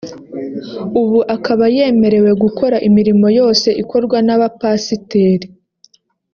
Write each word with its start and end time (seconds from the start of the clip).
ubu 1.01 1.19
akaba 1.35 1.65
yemerewe 1.75 2.31
gukora 2.43 2.77
imirimo 2.87 3.27
yose 3.39 3.67
ikorwa 3.81 4.17
n’abapasiteri 4.27 5.47